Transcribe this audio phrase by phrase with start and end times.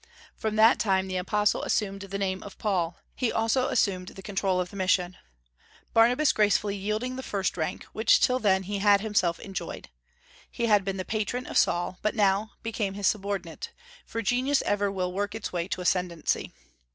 [0.35, 4.23] From that time the apostle assumed the name of Paul; and he also assumed the
[4.23, 5.15] control of the mission,
[5.93, 9.89] Barnabas gracefully yielding the first rank, which till then he had himself enjoyed.
[10.49, 14.91] He had been the patron of Saul, but now became his subordinate; for genius ever
[14.91, 16.51] will work its way to ascendency.